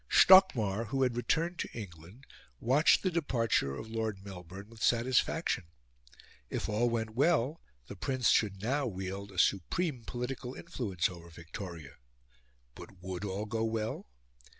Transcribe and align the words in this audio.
Stockmar, 0.09 0.85
who 0.87 1.03
had 1.03 1.15
returned 1.15 1.59
to 1.59 1.69
England, 1.73 2.25
watched 2.59 3.03
the 3.03 3.11
departure 3.11 3.75
of 3.75 3.87
Lord 3.91 4.25
Melbourne 4.25 4.67
with 4.67 4.81
satisfaction. 4.81 5.65
If 6.49 6.67
all 6.67 6.89
went 6.89 7.11
well, 7.11 7.61
the 7.85 7.95
Prince 7.95 8.29
should 8.29 8.63
now 8.63 8.87
wield 8.87 9.31
a 9.31 9.37
supreme 9.37 10.03
political 10.03 10.55
influence 10.55 11.07
over 11.07 11.29
Victoria. 11.29 11.97
But 12.73 12.99
would 13.03 13.23
all 13.23 13.45
go 13.45 13.63
well?? 13.63 14.07